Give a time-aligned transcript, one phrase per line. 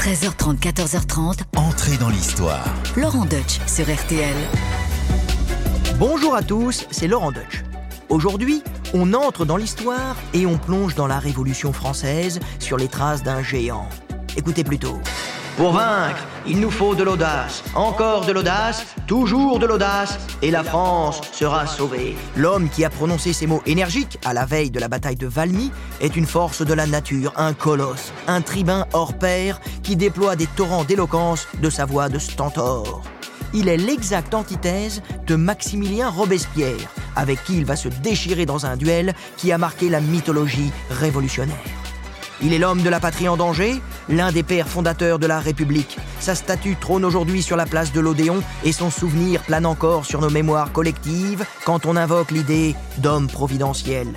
[0.00, 1.40] 13h30, 14h30.
[1.56, 2.64] Entrez dans l'histoire.
[2.96, 4.34] Laurent Deutsch sur RTL.
[5.98, 7.62] Bonjour à tous, c'est Laurent Deutsch.
[8.08, 8.62] Aujourd'hui,
[8.94, 13.42] on entre dans l'histoire et on plonge dans la Révolution française sur les traces d'un
[13.42, 13.90] géant.
[14.38, 14.98] Écoutez plutôt.
[15.60, 20.64] Pour vaincre, il nous faut de l'audace, encore de l'audace, toujours de l'audace, et la
[20.64, 22.16] France sera sauvée.
[22.34, 25.70] L'homme qui a prononcé ces mots énergiques à la veille de la bataille de Valmy
[26.00, 30.46] est une force de la nature, un colosse, un tribun hors pair qui déploie des
[30.46, 33.02] torrents d'éloquence de sa voix de stentor.
[33.52, 38.78] Il est l'exacte antithèse de Maximilien Robespierre, avec qui il va se déchirer dans un
[38.78, 41.58] duel qui a marqué la mythologie révolutionnaire.
[42.42, 45.98] Il est l'homme de la patrie en danger, l'un des pères fondateurs de la République.
[46.20, 50.20] Sa statue trône aujourd'hui sur la place de l'Odéon et son souvenir plane encore sur
[50.20, 54.08] nos mémoires collectives quand on invoque l'idée d'homme providentiel.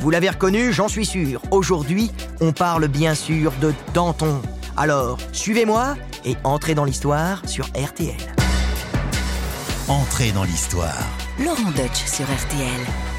[0.00, 1.40] Vous l'avez reconnu, j'en suis sûr.
[1.50, 2.10] Aujourd'hui,
[2.40, 4.40] on parle bien sûr de Danton.
[4.76, 8.16] Alors, suivez-moi et entrez dans l'histoire sur RTL.
[9.88, 11.04] Entrez dans l'histoire.
[11.38, 13.13] Laurent Deutsch sur RTL.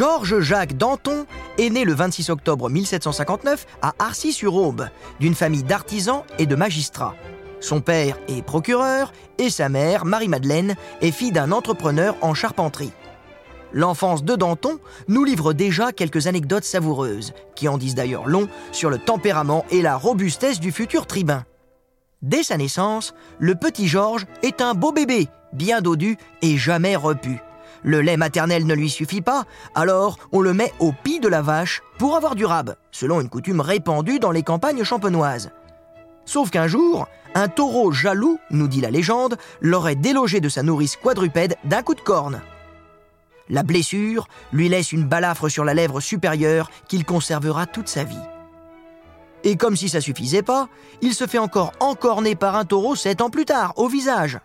[0.00, 1.26] Georges-Jacques Danton
[1.58, 4.88] est né le 26 octobre 1759 à Arcis-sur-Aube,
[5.20, 7.14] d'une famille d'artisans et de magistrats.
[7.60, 12.94] Son père est procureur et sa mère, Marie-Madeleine, est fille d'un entrepreneur en charpenterie.
[13.74, 18.88] L'enfance de Danton nous livre déjà quelques anecdotes savoureuses, qui en disent d'ailleurs long sur
[18.88, 21.44] le tempérament et la robustesse du futur tribun.
[22.22, 27.42] Dès sa naissance, le petit Georges est un beau bébé, bien dodu et jamais repu.
[27.82, 31.42] Le lait maternel ne lui suffit pas, alors on le met au pis de la
[31.42, 35.50] vache pour avoir du rab, selon une coutume répandue dans les campagnes champenoises.
[36.26, 40.96] Sauf qu'un jour, un taureau jaloux, nous dit la légende, l'aurait délogé de sa nourrice
[40.96, 42.40] quadrupède d'un coup de corne.
[43.48, 48.16] La blessure lui laisse une balafre sur la lèvre supérieure qu'il conservera toute sa vie.
[49.42, 50.68] Et comme si ça suffisait pas,
[51.00, 54.38] il se fait encore encorner par un taureau sept ans plus tard, au visage.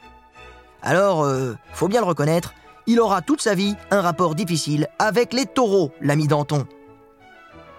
[0.82, 2.54] Alors, euh, faut bien le reconnaître,
[2.88, 6.66] il aura toute sa vie un rapport difficile avec les taureaux, l'ami Danton.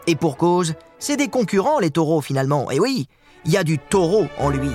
[0.06, 2.70] Et pour cause, c'est des concurrents les taureaux finalement.
[2.70, 3.08] Et oui,
[3.44, 4.70] il y a du taureau en lui.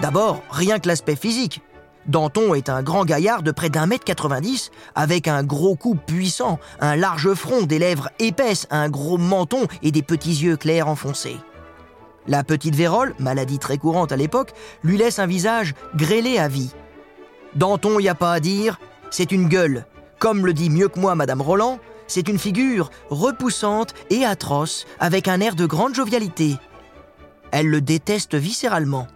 [0.00, 1.62] D'abord, rien que l'aspect physique.
[2.06, 6.60] Danton est un grand gaillard de près d'un mètre 90, avec un gros cou puissant,
[6.80, 11.38] un large front, des lèvres épaisses, un gros menton et des petits yeux clairs enfoncés.
[12.28, 14.52] La petite vérole, maladie très courante à l'époque,
[14.84, 16.72] lui laisse un visage grêlé à vie.
[17.54, 18.78] Danton, y a pas à dire,
[19.10, 19.86] c'est une gueule.
[20.18, 25.28] Comme le dit mieux que moi Madame Roland, c'est une figure repoussante et atroce, avec
[25.28, 26.56] un air de grande jovialité.
[27.50, 29.06] Elle le déteste viscéralement.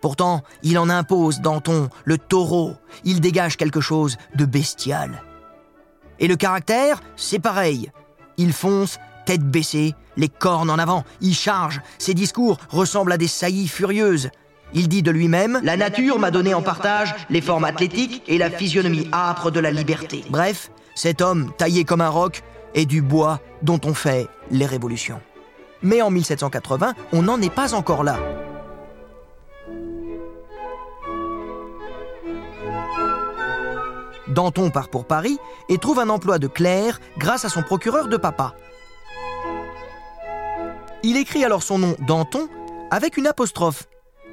[0.00, 2.74] Pourtant, il en impose Danton, le taureau.
[3.04, 5.22] Il dégage quelque chose de bestial.
[6.20, 7.90] Et le caractère, c'est pareil.
[8.36, 13.28] Il fonce, tête baissée, les cornes en avant, il charge, ses discours ressemblent à des
[13.28, 14.30] saillies furieuses.
[14.74, 18.50] Il dit de lui-même La nature m'a donné en partage les formes athlétiques et la
[18.50, 20.24] physionomie âpre de la liberté.
[20.28, 22.42] Bref, cet homme, taillé comme un roc,
[22.74, 25.20] est du bois dont on fait les révolutions.
[25.82, 28.18] Mais en 1780, on n'en est pas encore là.
[34.28, 38.16] Danton part pour Paris et trouve un emploi de clerc grâce à son procureur de
[38.16, 38.54] papa.
[41.02, 42.48] Il écrit alors son nom Danton
[42.90, 43.84] avec une apostrophe,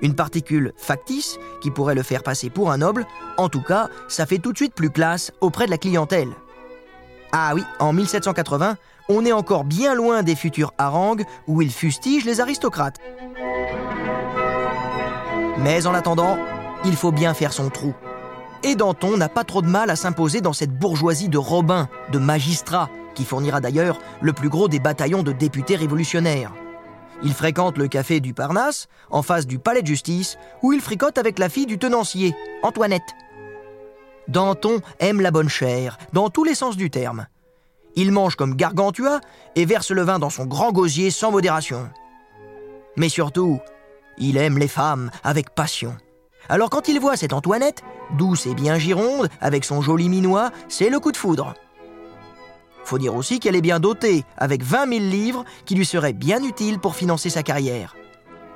[0.02, 3.06] une particule factice qui pourrait le faire passer pour un noble.
[3.38, 6.30] En tout cas, ça fait tout de suite plus classe auprès de la clientèle.
[7.32, 8.78] Ah oui, en 1780,
[9.10, 13.00] on est encore bien loin des futurs harangues où il fustige les aristocrates.
[15.60, 16.38] Mais en attendant,
[16.86, 17.94] il faut bien faire son trou.
[18.64, 22.20] Et Danton n'a pas trop de mal à s'imposer dans cette bourgeoisie de robins, de
[22.20, 26.52] magistrats, qui fournira d'ailleurs le plus gros des bataillons de députés révolutionnaires.
[27.24, 31.18] Il fréquente le café du Parnasse, en face du palais de justice, où il fricote
[31.18, 33.16] avec la fille du tenancier, Antoinette.
[34.28, 37.28] Danton aime la bonne chair, dans tous les sens du terme.
[37.96, 39.22] Il mange comme Gargantua
[39.56, 41.90] et verse le vin dans son grand gosier sans modération.
[42.98, 43.60] Mais surtout,
[44.18, 45.96] il aime les femmes avec passion.
[46.50, 47.84] Alors quand il voit cette Antoinette,
[48.18, 51.54] douce et bien gironde, avec son joli minois, c'est le coup de foudre.
[52.86, 56.44] Faut dire aussi qu'elle est bien dotée, avec 20 000 livres qui lui seraient bien
[56.44, 57.96] utiles pour financer sa carrière.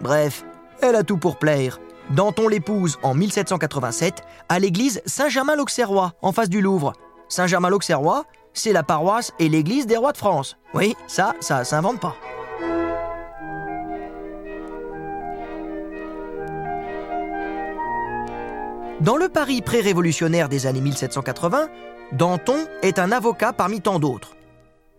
[0.01, 0.45] Bref,
[0.81, 1.79] elle a tout pour plaire.
[2.11, 6.93] Danton l'épouse en 1787 à l'église Saint-Germain-l'Auxerrois, en face du Louvre.
[7.27, 10.57] Saint-Germain-l'Auxerrois, c'est la paroisse et l'église des rois de France.
[10.75, 12.15] Oui, ça, ça s'invente pas.
[19.01, 21.69] Dans le Paris pré-révolutionnaire des années 1780,
[22.11, 24.35] Danton est un avocat parmi tant d'autres.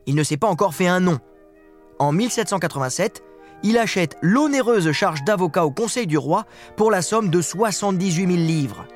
[0.07, 1.19] il ne s'est pas encore fait un nom.
[1.99, 3.23] En 1787,
[3.63, 6.47] il achète l'onéreuse charge d'avocat au Conseil du roi
[6.77, 8.87] pour la somme de 78 000 livres.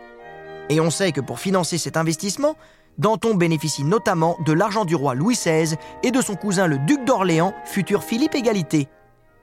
[0.70, 2.56] Et on sait que pour financer cet investissement,
[2.98, 7.04] Danton bénéficie notamment de l'argent du roi Louis XVI et de son cousin le duc
[7.04, 8.88] d'Orléans, futur Philippe Égalité.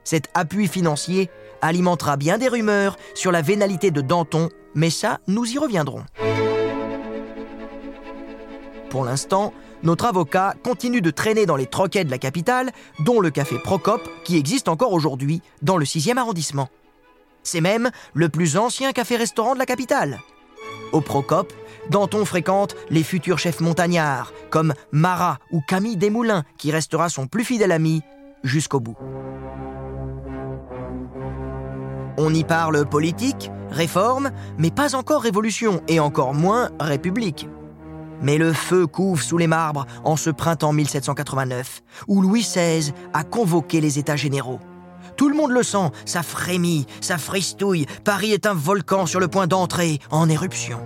[0.02, 1.30] Cet appui financier
[1.60, 6.04] alimentera bien des rumeurs sur la vénalité de Danton, mais ça, nous y reviendrons.
[8.92, 13.30] Pour l'instant, notre avocat continue de traîner dans les troquets de la capitale, dont le
[13.30, 16.68] café Procope, qui existe encore aujourd'hui dans le 6e arrondissement.
[17.42, 20.20] C'est même le plus ancien café-restaurant de la capitale.
[20.92, 21.54] Au Procope,
[21.88, 27.44] Danton fréquente les futurs chefs montagnards, comme Marat ou Camille Desmoulins, qui restera son plus
[27.44, 28.02] fidèle ami
[28.44, 28.98] jusqu'au bout.
[32.18, 37.48] On y parle politique, réforme, mais pas encore révolution, et encore moins république.
[38.22, 43.24] Mais le feu couve sous les marbres en ce printemps 1789, où Louis XVI a
[43.24, 44.60] convoqué les États généraux.
[45.16, 49.28] Tout le monde le sent, ça frémit, ça fristouille, Paris est un volcan sur le
[49.28, 50.78] point d'entrer en éruption.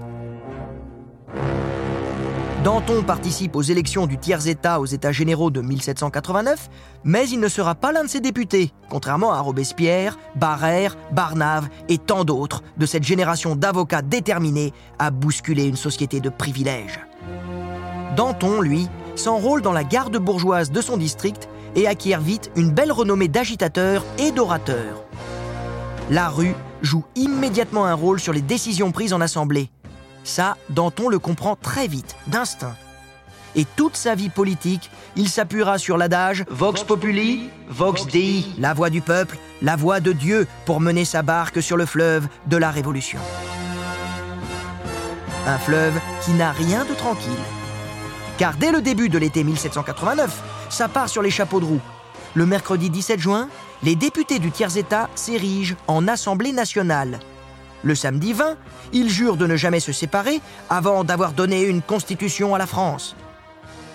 [2.66, 6.68] Danton participe aux élections du tiers-État aux États généraux de 1789,
[7.04, 11.98] mais il ne sera pas l'un de ses députés, contrairement à Robespierre, Barrère, Barnave et
[11.98, 16.98] tant d'autres de cette génération d'avocats déterminés à bousculer une société de privilèges.
[18.16, 22.92] Danton, lui, s'enrôle dans la garde bourgeoise de son district et acquiert vite une belle
[22.92, 25.04] renommée d'agitateur et d'orateur.
[26.10, 29.70] La rue joue immédiatement un rôle sur les décisions prises en assemblée,
[30.26, 32.74] ça, Danton le comprend très vite, d'instinct.
[33.54, 38.90] Et toute sa vie politique, il s'appuiera sur l'adage Vox Populi, Vox Dei, la voix
[38.90, 42.70] du peuple, la voix de Dieu pour mener sa barque sur le fleuve de la
[42.70, 43.20] Révolution.
[45.46, 47.32] Un fleuve qui n'a rien de tranquille.
[48.38, 51.80] Car dès le début de l'été 1789, ça part sur les chapeaux de roue.
[52.34, 53.48] Le mercredi 17 juin,
[53.82, 57.18] les députés du tiers-État s'érigent en Assemblée nationale
[57.86, 58.56] le samedi 20,
[58.92, 63.14] ils jurent de ne jamais se séparer avant d'avoir donné une constitution à la France.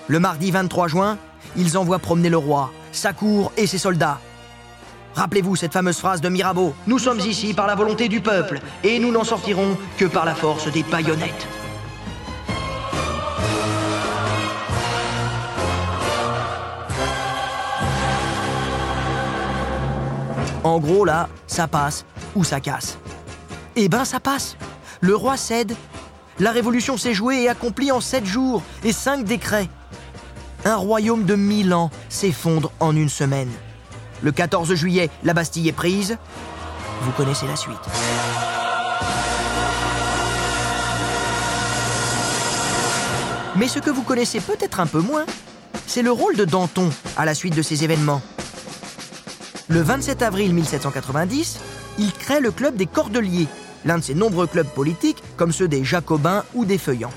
[0.08, 1.18] Le mardi 23 juin,
[1.58, 4.20] ils envoient promener le roi, sa cour et ses soldats.
[5.16, 8.98] Rappelez-vous cette fameuse phrase de Mirabeau Nous sommes ici par la volonté du peuple et
[8.98, 11.61] nous n'en sortirons que par la force des baïonnettes.
[20.64, 22.06] En gros, là, ça passe
[22.36, 22.98] ou ça casse.
[23.76, 24.58] Eh ben ça passe.
[25.00, 25.76] Le roi cède.
[26.40, 29.70] La révolution s'est jouée et accomplie en sept jours et cinq décrets.
[30.66, 33.50] Un royaume de mille ans s'effondre en une semaine.
[34.22, 36.18] Le 14 juillet, la Bastille est prise.
[37.02, 37.80] Vous connaissez la suite.
[43.56, 45.26] Mais ce que vous connaissez peut-être un peu moins,
[45.88, 48.22] c'est le rôle de Danton à la suite de ces événements.
[49.72, 51.62] Le 27 avril 1790,
[51.98, 53.48] il crée le club des Cordeliers,
[53.86, 57.14] l'un de ses nombreux clubs politiques comme ceux des Jacobins ou des Feuillants.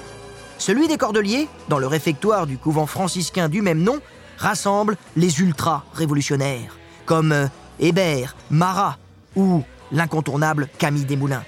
[0.58, 3.98] Celui des Cordeliers, dans le réfectoire du couvent franciscain du même nom,
[4.38, 7.48] rassemble les ultra-révolutionnaires, comme euh,
[7.80, 8.98] Hébert, Marat
[9.34, 11.42] ou l'incontournable Camille Desmoulins.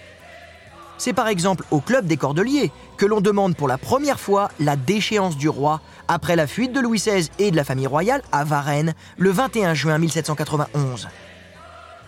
[0.98, 4.76] C'est par exemple au club des Cordeliers que l'on demande pour la première fois la
[4.76, 8.44] déchéance du roi après la fuite de Louis XVI et de la famille royale à
[8.44, 11.08] Varennes le 21 juin 1791.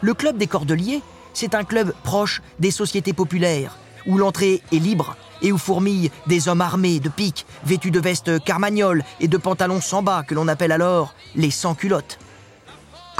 [0.00, 1.02] Le club des Cordeliers
[1.38, 6.48] c'est un club proche des sociétés populaires, où l'entrée est libre et où fourmillent des
[6.48, 10.48] hommes armés de piques, vêtus de vestes carmagnoles et de pantalons sans bas que l'on
[10.48, 12.18] appelle alors les sans-culottes.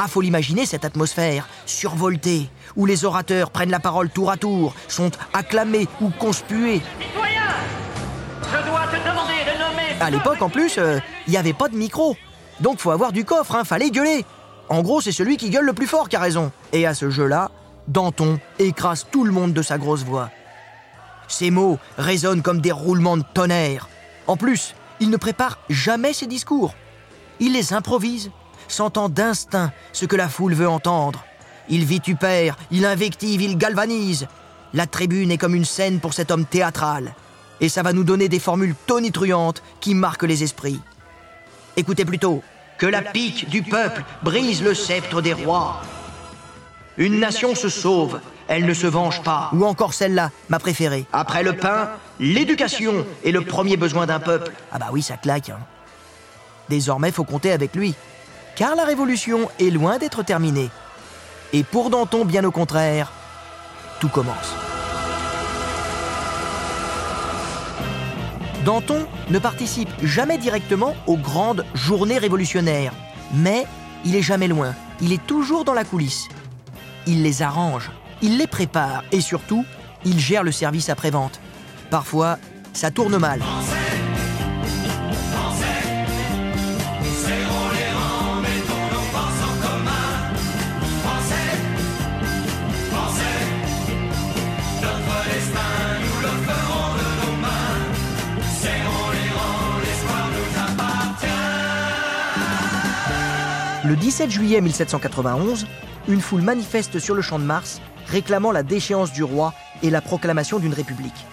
[0.00, 4.72] Ah, faut l'imaginer cette atmosphère, survoltée, où les orateurs prennent la parole tour à tour,
[4.86, 6.80] sont acclamés ou conspués.
[6.80, 10.00] je dois te demander de nommer...
[10.00, 12.16] À l'époque, en plus, il euh, n'y avait pas de micro.
[12.60, 14.24] Donc faut avoir du coffre, hein, fallait gueuler.
[14.68, 16.52] En gros, c'est celui qui gueule le plus fort qui a raison.
[16.72, 17.50] Et à ce jeu-là,
[17.88, 20.30] Danton écrase tout le monde de sa grosse voix.
[21.26, 23.88] Ses mots résonnent comme des roulements de tonnerre.
[24.28, 26.74] En plus, il ne prépare jamais ses discours.
[27.40, 28.30] Il les improvise,
[28.68, 31.24] sentant d'instinct ce que la foule veut entendre.
[31.68, 34.26] Il vitupère, il invective, il galvanise.
[34.74, 37.14] La tribune est comme une scène pour cet homme théâtral.
[37.60, 40.80] Et ça va nous donner des formules tonitruantes qui marquent les esprits.
[41.76, 42.42] Écoutez plutôt,
[42.78, 45.82] que la pique du peuple brise le sceptre des rois.
[46.96, 49.50] Une nation se sauve, elle ne se venge pas.
[49.52, 51.06] Ou encore celle-là, ma préférée.
[51.12, 54.52] Après le pain, l'éducation est le premier besoin d'un peuple.
[54.72, 55.50] Ah bah oui, ça claque.
[55.50, 55.58] Hein.
[56.68, 57.94] Désormais, faut compter avec lui.
[58.58, 60.68] Car la révolution est loin d'être terminée.
[61.52, 63.12] Et pour Danton, bien au contraire,
[64.00, 64.52] tout commence.
[68.64, 72.92] Danton ne participe jamais directement aux grandes journées révolutionnaires,
[73.32, 73.64] mais
[74.04, 76.26] il est jamais loin, il est toujours dans la coulisse.
[77.06, 79.64] Il les arrange, il les prépare et surtout,
[80.04, 81.38] il gère le service après-vente.
[81.90, 82.38] Parfois,
[82.72, 83.40] ça tourne mal.
[103.88, 105.66] Le 17 juillet 1791,
[106.08, 110.02] une foule manifeste sur le champ de Mars réclamant la déchéance du roi et la
[110.02, 111.24] proclamation d'une république.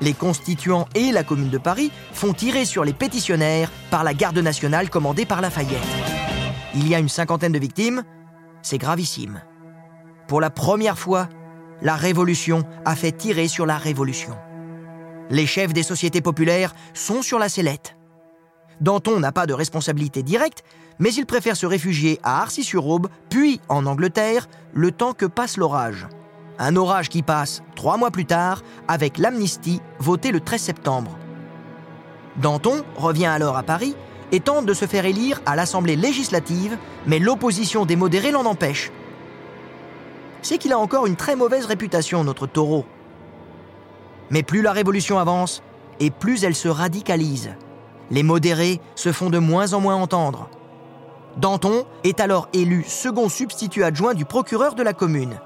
[0.00, 4.38] Les constituants et la commune de Paris font tirer sur les pétitionnaires par la garde
[4.38, 5.82] nationale commandée par Lafayette.
[6.76, 8.04] Il y a une cinquantaine de victimes,
[8.62, 9.42] c'est gravissime.
[10.28, 11.28] Pour la première fois,
[11.82, 14.36] la Révolution a fait tirer sur la Révolution.
[15.30, 17.96] Les chefs des sociétés populaires sont sur la sellette.
[18.80, 20.62] Danton n'a pas de responsabilité directe,
[20.98, 26.06] mais il préfère se réfugier à Arcis-sur-Aube, puis en Angleterre, le temps que passe l'orage.
[26.58, 31.16] Un orage qui passe trois mois plus tard avec l'amnistie votée le 13 septembre.
[32.36, 33.94] Danton revient alors à Paris
[34.32, 36.76] et tente de se faire élire à l'Assemblée législative,
[37.06, 38.90] mais l'opposition des modérés l'en empêche.
[40.42, 42.84] C'est qu'il a encore une très mauvaise réputation, notre taureau.
[44.30, 45.62] Mais plus la révolution avance,
[46.00, 47.50] et plus elle se radicalise.
[48.10, 50.48] Les modérés se font de moins en moins entendre.
[51.38, 55.40] Danton est alors élu second substitut adjoint du procureur de la commune.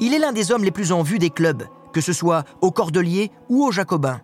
[0.00, 2.72] Il est l'un des hommes les plus en vue des clubs, que ce soit aux
[2.72, 4.20] Cordeliers ou aux Jacobins.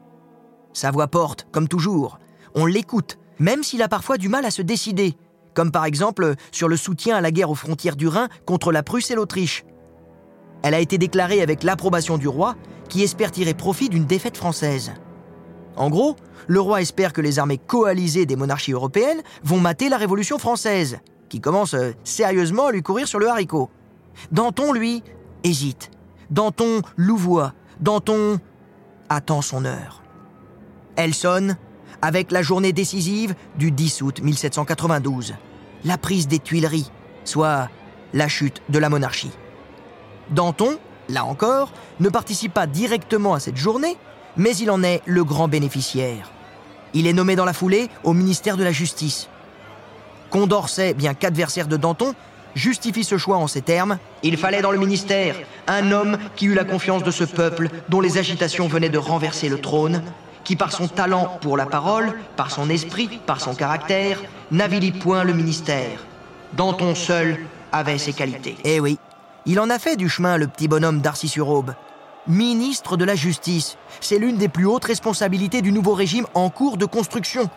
[0.72, 2.18] Sa voix porte, comme toujours.
[2.56, 5.14] On l'écoute, même s'il a parfois du mal à se décider,
[5.54, 8.82] comme par exemple sur le soutien à la guerre aux frontières du Rhin contre la
[8.82, 9.64] Prusse et l'Autriche.
[10.64, 12.56] Elle a été déclarée avec l'approbation du roi,
[12.88, 14.94] qui espère tirer profit d'une défaite française.
[15.78, 16.16] En gros,
[16.48, 20.98] le roi espère que les armées coalisées des monarchies européennes vont mater la Révolution française,
[21.28, 23.70] qui commence euh, sérieusement à lui courir sur le haricot.
[24.32, 25.04] Danton, lui,
[25.44, 25.90] hésite.
[26.30, 27.54] Danton louvoie.
[27.80, 28.40] Danton
[29.08, 30.02] attend son heure.
[30.96, 31.56] Elle sonne
[32.02, 35.34] avec la journée décisive du 10 août 1792,
[35.84, 36.90] la prise des Tuileries,
[37.24, 37.68] soit
[38.12, 39.30] la chute de la monarchie.
[40.30, 43.96] Danton, là encore, ne participe pas directement à cette journée,
[44.38, 46.30] mais il en est le grand bénéficiaire.
[46.94, 49.28] Il est nommé dans la foulée au ministère de la Justice.
[50.30, 52.14] Condorcet, bien qu'adversaire de Danton,
[52.54, 56.54] justifie ce choix en ces termes Il fallait dans le ministère un homme qui eut
[56.54, 60.02] la confiance de ce peuple dont les agitations venaient de renverser le trône,
[60.44, 65.24] qui par son talent pour la parole, par son esprit, par son caractère, n'avilit point
[65.24, 66.06] le ministère.
[66.54, 67.38] Danton seul
[67.72, 68.56] avait ses qualités.
[68.64, 68.98] Eh oui,
[69.44, 71.74] il en a fait du chemin le petit bonhomme d'Arcy-sur-Aube
[72.26, 73.76] ministre de la Justice.
[74.00, 77.48] C'est l'une des plus hautes responsabilités du nouveau régime en cours de construction.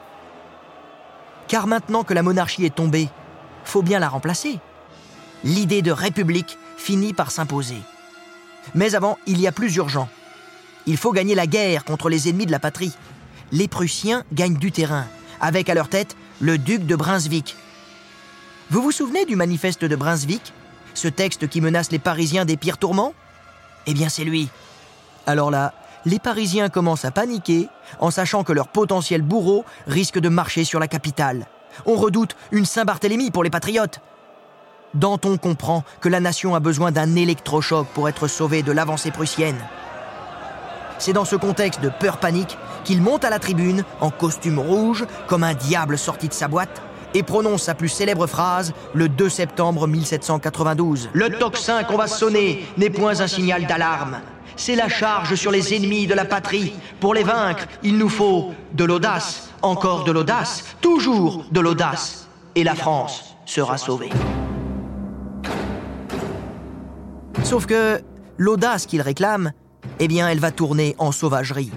[1.48, 3.10] Car maintenant que la monarchie est tombée,
[3.63, 4.60] faut bien la remplacer.
[5.44, 7.77] L'idée de république finit par s'imposer.
[8.75, 10.08] Mais avant, il y a plus urgent.
[10.86, 12.94] Il faut gagner la guerre contre les ennemis de la patrie.
[13.51, 15.06] Les Prussiens gagnent du terrain,
[15.39, 17.56] avec à leur tête le duc de Brunswick.
[18.70, 20.53] Vous vous souvenez du manifeste de Brunswick?
[20.94, 23.13] Ce texte qui menace les Parisiens des pires tourments?
[23.88, 24.50] Eh bien, c'est lui.
[25.25, 25.73] Alors là,
[26.05, 27.69] les Parisiens commencent à paniquer
[28.00, 31.45] en sachant que leur potentiel bourreau risque de marcher sur la capitale.
[31.85, 34.01] On redoute une Saint-Barthélemy pour les patriotes.
[34.93, 39.57] Danton comprend que la nation a besoin d'un électrochoc pour être sauvée de l'avancée prussienne.
[40.97, 45.43] C'est dans ce contexte de peur-panique qu'il monte à la tribune en costume rouge, comme
[45.43, 46.81] un diable sorti de sa boîte,
[47.13, 51.10] et prononce sa plus célèbre phrase le 2 septembre 1792.
[51.13, 54.22] Le tocsin qu'on va sonner n'est point un signal d'alarme.
[54.56, 56.74] C'est la charge sur les ennemis de la patrie.
[57.00, 62.27] Pour les vaincre, il nous faut de l'audace, encore de l'audace, toujours de l'audace.
[62.56, 64.10] Et la France sera sauvée.
[67.44, 68.01] Sauf que
[68.38, 69.51] l'audace qu'il réclame,
[70.00, 71.72] eh bien, elle va tourner en sauvagerie.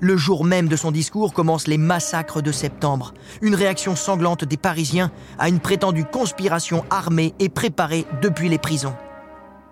[0.00, 4.56] Le jour même de son discours commencent les massacres de septembre, une réaction sanglante des
[4.56, 8.94] Parisiens à une prétendue conspiration armée et préparée depuis les prisons.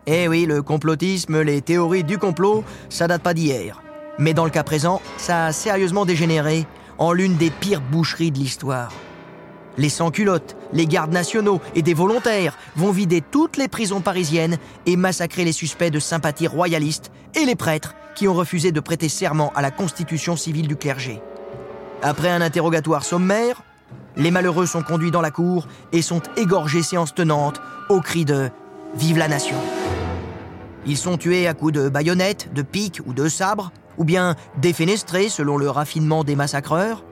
[0.07, 3.83] Eh oui, le complotisme, les théories du complot, ça date pas d'hier.
[4.19, 6.67] Mais dans le cas présent, ça a sérieusement dégénéré
[6.99, 8.93] en l'une des pires boucheries de l'histoire.
[9.79, 14.97] Les sans-culottes, les gardes nationaux et des volontaires vont vider toutes les prisons parisiennes et
[14.97, 19.53] massacrer les suspects de sympathie royaliste et les prêtres qui ont refusé de prêter serment
[19.55, 21.21] à la constitution civile du clergé.
[22.03, 23.63] Après un interrogatoire sommaire,
[24.17, 28.51] les malheureux sont conduits dans la cour et sont égorgés séance tenante au cri de
[28.95, 29.57] Vive la nation.
[30.85, 35.29] Ils sont tués à coups de baïonnettes, de piques ou de sabres, ou bien défenestrés
[35.29, 37.05] selon le raffinement des massacreurs.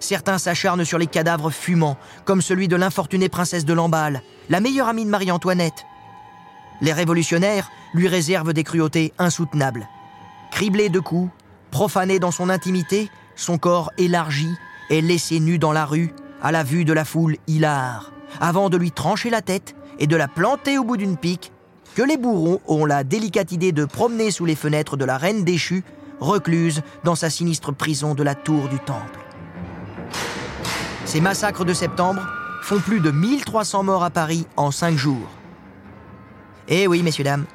[0.00, 4.88] Certains s'acharnent sur les cadavres fumants, comme celui de l'infortunée princesse de Lamballe, la meilleure
[4.88, 5.86] amie de Marie-Antoinette.
[6.80, 9.88] Les révolutionnaires lui réservent des cruautés insoutenables.
[10.50, 11.30] Criblé de coups,
[11.70, 14.50] profané dans son intimité, son corps élargi
[14.90, 16.12] et laissé nu dans la rue,
[16.42, 20.16] à la vue de la foule hilare, avant de lui trancher la tête et de
[20.16, 21.52] la planter au bout d'une pique,
[21.94, 25.44] que les bourreaux ont la délicate idée de promener sous les fenêtres de la reine
[25.44, 25.84] déchue,
[26.20, 29.18] recluse dans sa sinistre prison de la tour du temple.
[31.04, 32.22] Ces massacres de septembre
[32.62, 35.28] font plus de 1300 morts à Paris en 5 jours.
[36.68, 37.46] Eh oui, messieurs, dames,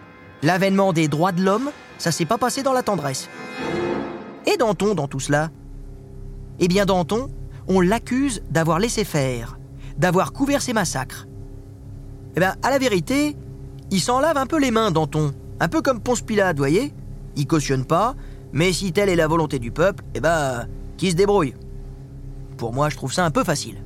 [0.42, 3.30] l'avènement des droits de l'homme, ça s'est pas passé dans la tendresse.
[4.46, 5.50] Et Danton dans tout cela?
[6.60, 7.30] Eh bien, Danton,
[7.68, 9.58] on l'accuse d'avoir laissé faire,
[9.98, 11.28] d'avoir couvert ces massacres.
[12.36, 13.36] Eh bien, à la vérité,
[13.92, 15.34] il s'en lave un peu les mains, Danton.
[15.60, 16.94] Un peu comme Ponce Pilate, voyez?
[17.36, 18.16] Il cautionne pas,
[18.52, 21.56] mais si telle est la volonté du peuple, eh ben, qui se débrouille
[22.58, 23.84] Pour moi, je trouve ça un peu facile.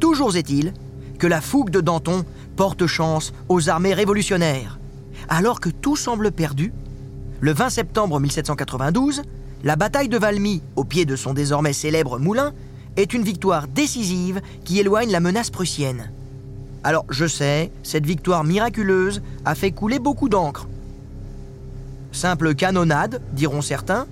[0.00, 0.72] Toujours est-il
[1.18, 2.24] que la fougue de Danton
[2.56, 4.80] porte chance aux armées révolutionnaires.
[5.28, 6.72] Alors que tout semble perdu,
[7.42, 9.22] le 20 septembre 1792,
[9.64, 12.52] la bataille de Valmy, au pied de son désormais célèbre moulin,
[12.96, 16.12] est une victoire décisive qui éloigne la menace prussienne.
[16.84, 20.68] Alors je sais, cette victoire miraculeuse a fait couler beaucoup d'encre.
[22.12, 24.06] Simple canonnade, diront certains,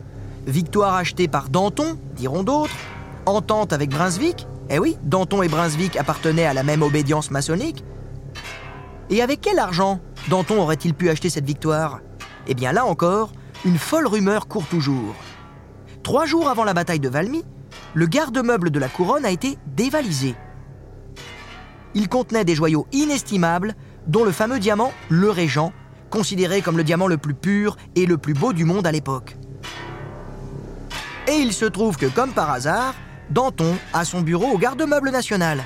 [0.49, 2.75] victoire achetée par Danton, diront d'autres,
[3.27, 7.85] entente avec Brunswick, eh oui, Danton et Brunswick appartenaient à la même obédience maçonnique.
[9.09, 12.01] Et avec quel argent Danton aurait-il pu acheter cette victoire?
[12.51, 13.31] Eh bien là encore,
[13.65, 15.15] une folle rumeur court toujours.
[16.03, 17.45] Trois jours avant la bataille de Valmy,
[17.95, 20.35] le garde-meuble de la couronne a été dévalisé.
[21.95, 23.77] Il contenait des joyaux inestimables,
[24.09, 25.73] dont le fameux diamant Le Régent,
[26.11, 29.37] considéré comme le diamant le plus pur et le plus beau du monde à l'époque.
[31.29, 32.95] Et il se trouve que, comme par hasard,
[33.31, 35.63] Danton a son bureau au garde-meuble national.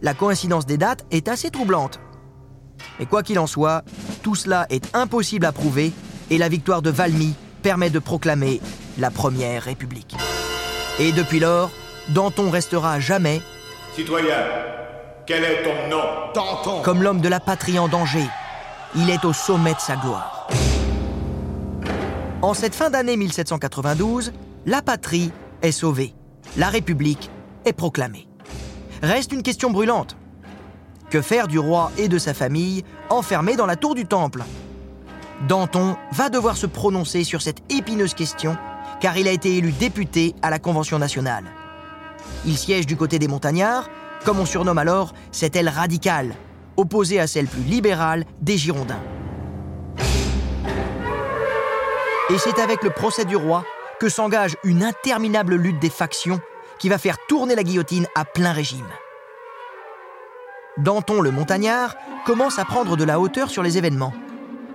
[0.00, 2.00] La coïncidence des dates est assez troublante.
[2.98, 3.82] Mais quoi qu'il en soit,
[4.22, 5.92] tout cela est impossible à prouver
[6.30, 8.60] et la victoire de Valmy permet de proclamer
[8.98, 10.16] la Première République.
[10.98, 11.70] Et depuis lors,
[12.10, 13.40] Danton restera à jamais
[13.94, 14.36] Citoyen,
[15.26, 16.02] quel est ton nom?
[16.34, 18.26] Danton comme l'homme de la patrie en danger.
[18.94, 20.48] Il est au sommet de sa gloire.
[22.42, 24.32] En cette fin d'année 1792,
[24.66, 25.30] la patrie
[25.62, 26.14] est sauvée.
[26.56, 27.30] La République
[27.64, 28.26] est proclamée.
[29.02, 30.16] Reste une question brûlante.
[31.12, 34.44] Que faire du roi et de sa famille enfermés dans la tour du Temple
[35.46, 38.56] Danton va devoir se prononcer sur cette épineuse question
[38.98, 41.44] car il a été élu député à la Convention nationale.
[42.46, 43.90] Il siège du côté des montagnards,
[44.24, 46.34] comme on surnomme alors cette aile radicale,
[46.78, 49.02] opposée à celle plus libérale des Girondins.
[52.30, 53.66] Et c'est avec le procès du roi
[54.00, 56.40] que s'engage une interminable lutte des factions
[56.78, 58.88] qui va faire tourner la guillotine à plein régime.
[60.78, 64.14] Danton le montagnard commence à prendre de la hauteur sur les événements.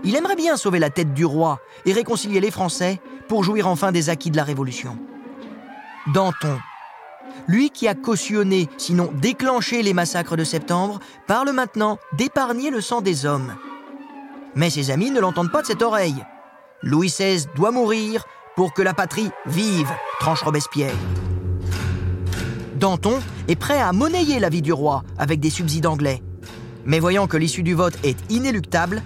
[0.03, 3.91] Il aimerait bien sauver la tête du roi et réconcilier les Français pour jouir enfin
[3.91, 4.97] des acquis de la Révolution.
[6.13, 6.59] Danton,
[7.47, 13.01] lui qui a cautionné, sinon déclenché les massacres de septembre, parle maintenant d'épargner le sang
[13.01, 13.55] des hommes.
[14.55, 16.23] Mais ses amis ne l'entendent pas de cette oreille.
[16.81, 20.95] Louis XVI doit mourir pour que la patrie vive, tranche Robespierre.
[22.77, 26.21] Danton est prêt à monnayer la vie du roi avec des subsides anglais.
[26.85, 29.01] Mais voyant que l'issue du vote est inéluctable,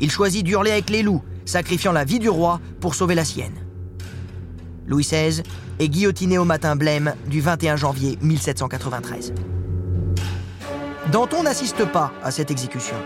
[0.00, 3.54] il choisit d'hurler avec les loups, sacrifiant la vie du roi pour sauver la sienne.
[4.88, 5.44] Louis XVI
[5.78, 9.32] est guillotiné au matin blême du 21 janvier 1793.
[11.12, 12.96] Danton n'assiste pas à cette exécution.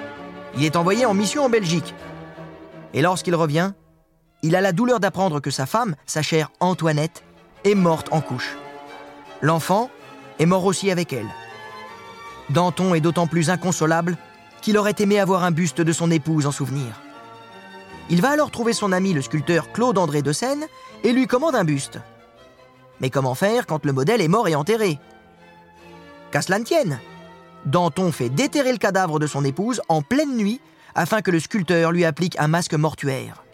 [0.57, 1.94] Il est envoyé en mission en Belgique.
[2.94, 3.72] Et lorsqu'il revient,
[4.42, 7.22] il a la douleur d'apprendre que sa femme, sa chère Antoinette,
[7.64, 8.57] est morte en couche.
[9.42, 9.90] L'enfant
[10.38, 11.29] est mort aussi avec elle.
[12.51, 14.16] Danton est d'autant plus inconsolable
[14.61, 17.01] qu'il aurait aimé avoir un buste de son épouse en souvenir.
[18.09, 20.66] Il va alors trouver son ami le sculpteur Claude-André de Seine
[21.03, 21.99] et lui commande un buste.
[23.01, 24.99] Mais comment faire quand le modèle est mort et enterré?
[26.31, 26.99] Qu'à cela ne tienne
[27.64, 30.61] Danton fait déterrer le cadavre de son épouse en pleine nuit
[30.94, 33.44] afin que le sculpteur lui applique un masque mortuaire.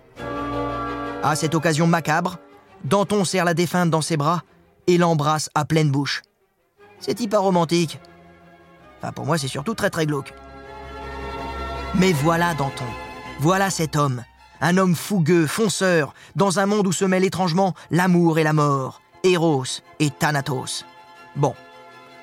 [1.22, 2.38] À cette occasion macabre,
[2.84, 4.42] Danton serre la défunte dans ses bras
[4.86, 6.22] et l'embrasse à pleine bouche.
[7.02, 7.98] C'est hyper romantique.
[8.98, 10.32] Enfin, pour moi, c'est surtout très très glauque.
[11.96, 12.84] Mais voilà Danton.
[13.40, 14.22] Voilà cet homme.
[14.60, 19.02] Un homme fougueux, fonceur, dans un monde où se mêlent étrangement l'amour et la mort,
[19.24, 19.64] Eros
[19.98, 20.84] et Thanatos.
[21.34, 21.54] Bon,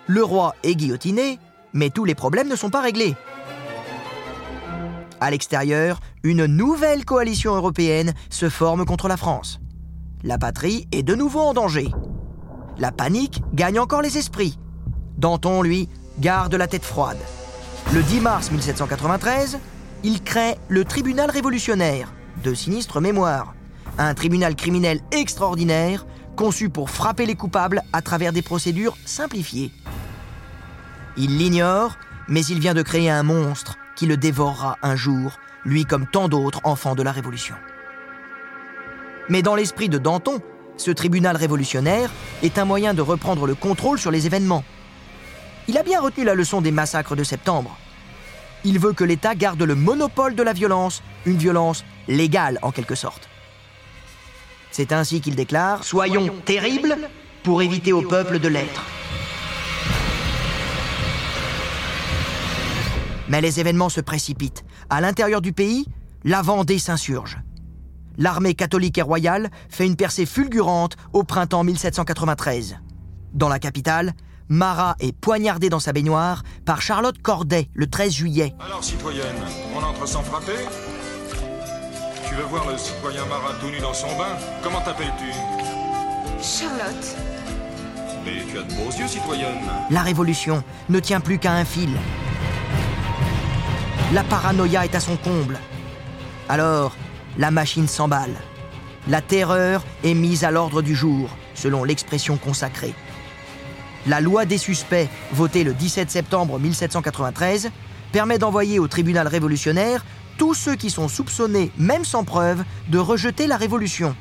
[0.08, 1.40] le roi est guillotiné,
[1.74, 3.16] mais tous les problèmes ne sont pas réglés.
[5.20, 9.60] À l'extérieur, une nouvelle coalition européenne se forme contre la France.
[10.24, 11.92] La patrie est de nouveau en danger.
[12.78, 14.58] La panique gagne encore les esprits.
[15.20, 17.18] Danton, lui, garde la tête froide.
[17.94, 19.60] Le 10 mars 1793,
[20.04, 23.54] il crée le tribunal révolutionnaire, de sinistre mémoire,
[23.98, 26.06] un tribunal criminel extraordinaire
[26.38, 29.72] conçu pour frapper les coupables à travers des procédures simplifiées.
[31.18, 31.98] Il l'ignore,
[32.30, 35.34] mais il vient de créer un monstre qui le dévorera un jour,
[35.66, 37.56] lui comme tant d'autres enfants de la Révolution.
[39.28, 40.40] Mais dans l'esprit de Danton,
[40.78, 42.10] ce tribunal révolutionnaire
[42.42, 44.64] est un moyen de reprendre le contrôle sur les événements.
[45.70, 47.78] Il a bien retenu la leçon des massacres de septembre.
[48.64, 52.96] Il veut que l'État garde le monopole de la violence, une violence légale en quelque
[52.96, 53.30] sorte.
[54.72, 56.98] C'est ainsi qu'il déclare⁇ Soyons terribles
[57.44, 58.82] pour éviter au peuple de l'être⁇
[63.28, 64.66] Mais les événements se précipitent.
[64.90, 65.86] À l'intérieur du pays,
[66.24, 67.38] la Vendée s'insurge.
[68.18, 72.80] L'armée catholique et royale fait une percée fulgurante au printemps 1793.
[73.36, 74.16] Dans la capitale,
[74.52, 78.56] Marat est poignardé dans sa baignoire par Charlotte Corday le 13 juillet.
[78.60, 79.36] Alors, citoyenne,
[79.76, 80.58] on entre sans frapper
[82.28, 84.36] Tu veux voir le citoyen Marat tout nu dans son bain?
[84.64, 85.32] Comment t'appelles-tu?
[86.42, 87.16] Charlotte.
[88.26, 89.60] Mais tu as de beaux yeux, citoyenne.
[89.92, 91.92] La révolution ne tient plus qu'à un fil.
[94.14, 95.60] La paranoïa est à son comble.
[96.50, 96.96] Alors,
[97.38, 98.34] la machine s'emballe.
[99.08, 102.96] La terreur est mise à l'ordre du jour, selon l'expression consacrée.
[104.08, 107.72] La loi des suspects, votée le 17 septembre 1793,
[108.12, 110.06] permet d'envoyer au tribunal révolutionnaire
[110.38, 114.16] tous ceux qui sont soupçonnés, même sans preuve, de rejeter la révolution.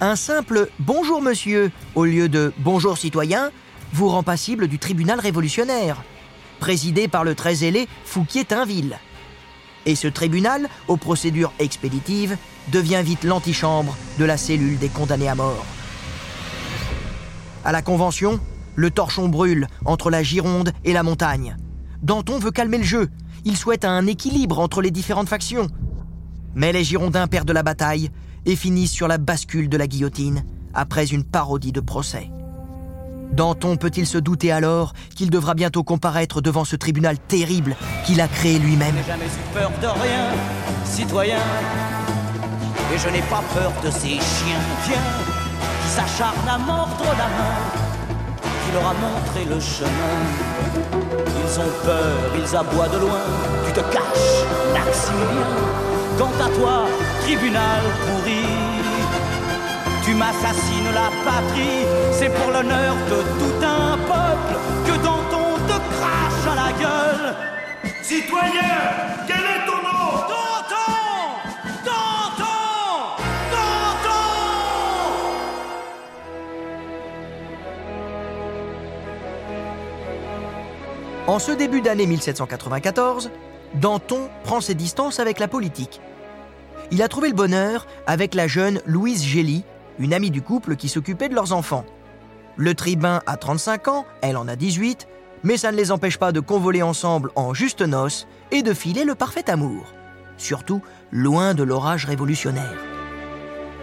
[0.00, 3.50] Un simple bonjour monsieur au lieu de bonjour citoyen
[3.92, 6.02] vous rend passible du tribunal révolutionnaire
[6.60, 8.98] présidé par le très zélé Fouquier-Tinville.
[9.86, 12.36] Et ce tribunal, aux procédures expéditives,
[12.68, 15.64] devient vite l'antichambre de la cellule des condamnés à mort.
[17.64, 18.38] À la Convention,
[18.80, 21.56] le torchon brûle entre la Gironde et la montagne.
[22.02, 23.10] Danton veut calmer le jeu.
[23.44, 25.68] Il souhaite un équilibre entre les différentes factions.
[26.54, 28.10] Mais les Girondins perdent la bataille
[28.46, 32.30] et finissent sur la bascule de la guillotine après une parodie de procès.
[33.32, 38.28] Danton peut-il se douter alors qu'il devra bientôt comparaître devant ce tribunal terrible qu'il a
[38.28, 38.94] créé lui-même?
[39.06, 40.30] Jamais eu peur de rien,
[40.84, 41.38] citoyen.
[42.94, 44.96] Et je n'ai pas peur de ces chiens, viens,
[45.82, 47.89] qui s'acharnent à mordre la main,
[48.72, 50.16] leur a montré le chemin.
[51.42, 53.26] Ils ont peur, ils aboient de loin,
[53.66, 55.52] tu te caches, Maximilien.
[56.18, 56.86] Quant à toi,
[57.22, 58.44] tribunal pourri,
[60.04, 64.54] tu m'assassines la patrie, c'est pour l'honneur de tout un peuple
[64.86, 67.34] que Danton te crache à la gueule.
[68.02, 68.74] Citoyen,
[69.26, 69.79] quel est ton
[81.26, 83.30] En ce début d'année 1794,
[83.74, 86.00] Danton prend ses distances avec la politique.
[86.90, 89.64] Il a trouvé le bonheur avec la jeune Louise Gély,
[89.98, 91.84] une amie du couple qui s'occupait de leurs enfants.
[92.56, 95.06] Le tribun a 35 ans, elle en a 18,
[95.44, 99.04] mais ça ne les empêche pas de convoler ensemble en juste noces et de filer
[99.04, 99.84] le parfait amour.
[100.36, 102.78] Surtout loin de l'orage révolutionnaire.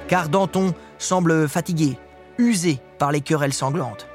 [0.07, 1.97] Car Danton semble fatigué,
[2.37, 4.07] usé par les querelles sanglantes.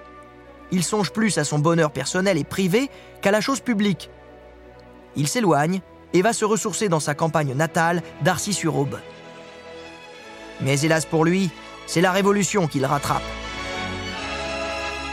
[0.72, 4.11] Il songe plus à son bonheur personnel et privé qu'à la chose publique.
[5.14, 5.82] Il s'éloigne
[6.14, 8.98] et va se ressourcer dans sa campagne natale d'Arcy-sur-Aube.
[10.62, 11.50] Mais hélas pour lui,
[11.87, 13.22] c'est la Révolution qui le rattrape.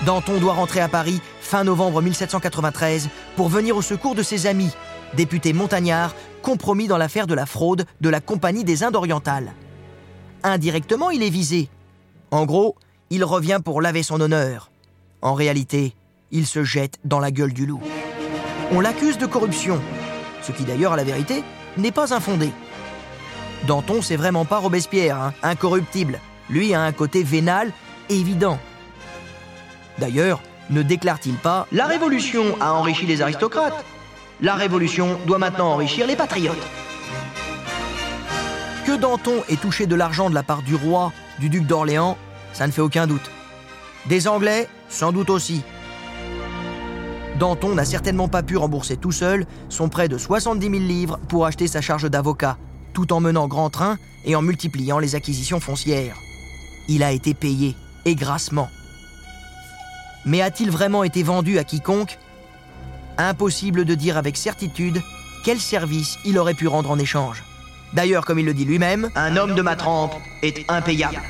[0.05, 4.71] Danton doit rentrer à Paris fin novembre 1793 pour venir au secours de ses amis,
[5.15, 9.53] députés montagnards compromis dans l'affaire de la fraude de la Compagnie des Indes orientales.
[10.43, 11.69] Indirectement, il est visé.
[12.31, 12.75] En gros,
[13.09, 14.71] il revient pour laver son honneur.
[15.21, 15.93] En réalité,
[16.31, 17.81] il se jette dans la gueule du loup.
[18.71, 19.81] On l'accuse de corruption,
[20.41, 21.43] ce qui d'ailleurs, à la vérité,
[21.77, 22.51] n'est pas infondé.
[23.67, 26.19] Danton, c'est vraiment pas Robespierre, hein, incorruptible.
[26.49, 27.71] Lui a un côté vénal
[28.09, 28.57] évident.
[29.97, 33.83] D'ailleurs, ne déclare-t-il pas La Révolution a enrichi les aristocrates
[34.41, 36.65] La Révolution doit maintenant enrichir les patriotes
[38.85, 42.17] Que Danton ait touché de l'argent de la part du roi, du duc d'Orléans,
[42.53, 43.29] ça ne fait aucun doute.
[44.05, 45.61] Des Anglais, sans doute aussi.
[47.39, 51.45] Danton n'a certainement pas pu rembourser tout seul son prêt de 70 000 livres pour
[51.45, 52.57] acheter sa charge d'avocat,
[52.93, 56.17] tout en menant grand train et en multipliant les acquisitions foncières.
[56.89, 57.75] Il a été payé,
[58.05, 58.69] et grassement.
[60.25, 62.17] Mais a-t-il vraiment été vendu à quiconque?
[63.17, 65.01] Impossible de dire avec certitude
[65.45, 67.43] quel service il aurait pu rendre en échange.
[67.93, 71.21] D'ailleurs, comme il le dit lui-même, un homme de ma trempe est impayable.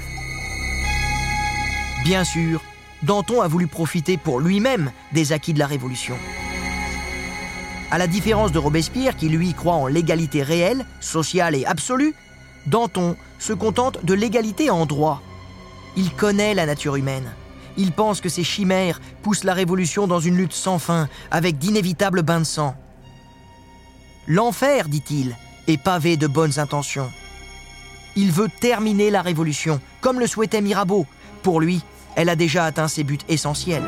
[2.03, 2.61] Bien sûr,
[3.03, 6.15] Danton a voulu profiter pour lui-même des acquis de la Révolution.
[7.91, 12.13] À la différence de Robespierre, qui lui croit en l'égalité réelle, sociale et absolue,
[12.67, 15.21] Danton se contente de l'égalité en droit.
[15.95, 17.31] Il connaît la nature humaine.
[17.77, 22.21] Il pense que ces chimères poussent la Révolution dans une lutte sans fin, avec d'inévitables
[22.21, 22.75] bains de sang.
[24.27, 25.35] L'enfer, dit-il,
[25.67, 27.09] est pavé de bonnes intentions.
[28.15, 31.05] Il veut terminer la Révolution, comme le souhaitait Mirabeau.
[31.41, 31.81] Pour lui,
[32.19, 33.85] elle a déjà atteint ses buts essentiels.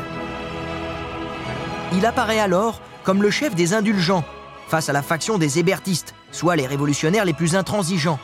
[1.92, 4.24] Il apparaît alors comme le chef des indulgents,
[4.68, 8.18] face à la faction des hébertistes, soit les révolutionnaires les plus intransigeants.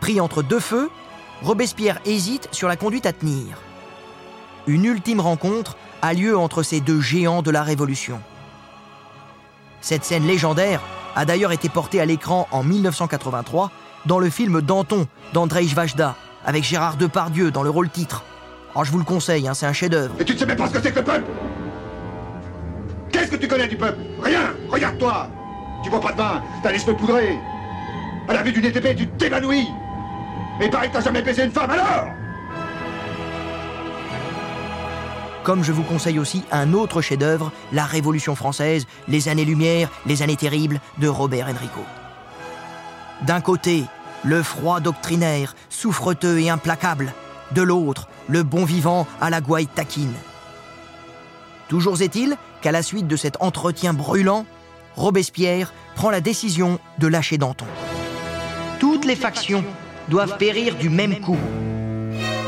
[0.00, 0.90] Pris entre deux feux,
[1.42, 3.56] Robespierre hésite sur la conduite à tenir.
[4.66, 8.20] Une ultime rencontre a lieu entre ces deux géants de la Révolution.
[9.80, 10.82] Cette scène légendaire
[11.16, 13.70] a d'ailleurs été portée à l'écran en 1983
[14.04, 18.22] dans le film Danton d'Andrzej Vajda, avec Gérard Depardieu dans le rôle titre.
[18.80, 20.14] Oh, je vous le conseille, hein, c'est un chef-d'œuvre.
[20.20, 21.24] Et tu ne sais même pas ce que c'est que le peuple
[23.10, 25.28] Qu'est-ce que tu connais du peuple Rien Regarde-toi
[25.82, 27.36] Tu vois pas de vin, t'as les cheveux poudrés
[28.28, 29.66] À la vue d'une épée, tu t'évanouis
[30.60, 32.06] Mais il paraît que t'as jamais baisé une femme alors
[35.42, 40.36] Comme je vous conseille aussi un autre chef-d'œuvre, La Révolution française, Les années-lumière, Les années
[40.36, 41.80] terribles de Robert Enrico.
[43.22, 43.86] D'un côté,
[44.22, 47.12] le froid doctrinaire, souffreteux et implacable.
[47.50, 50.14] De l'autre, le bon vivant à la gouaille taquine.
[51.68, 54.46] Toujours est-il qu'à la suite de cet entretien brûlant,
[54.94, 57.66] Robespierre prend la décision de lâcher Danton.
[58.78, 59.64] Toutes les factions
[60.08, 61.36] doivent périr du même coup,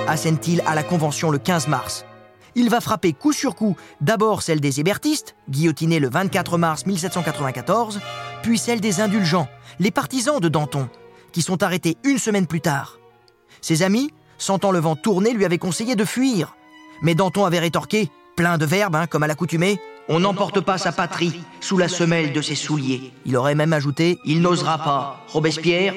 [0.08, 2.04] assène-t-il à la Convention le 15 mars.
[2.56, 8.00] Il va frapper coup sur coup d'abord celle des hébertistes, guillotinés le 24 mars 1794,
[8.42, 10.88] puis celle des indulgents, les partisans de Danton,
[11.32, 12.98] qui sont arrêtés une semaine plus tard.
[13.60, 16.56] Ses amis, sentant le vent tourner, lui avaient conseillé de fuir.
[17.02, 20.92] Mais Danton avait rétorqué, plein de verbes, hein, comme à l'accoutumée, on n'emporte pas sa
[20.92, 23.12] patrie sous la semelle de ses souliers.
[23.24, 25.24] Il aurait même ajouté Il n'osera pas.
[25.28, 25.94] Robespierre,